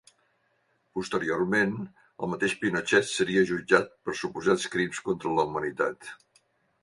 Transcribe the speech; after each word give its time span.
Posteriorment, 0.99 1.75
el 2.27 2.31
mateix 2.31 2.55
Pinochet 2.63 3.07
seria 3.11 3.43
jutjat 3.51 3.93
per 4.07 4.17
suposats 4.21 4.67
crims 4.77 5.03
contra 5.11 5.35
la 5.41 5.49
humanitat. 5.51 6.11